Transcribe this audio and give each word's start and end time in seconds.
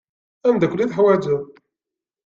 D 0.41 0.45
amdakel 0.47 0.79
i 0.83 0.87
teḥwaǧeḍ. 0.87 1.41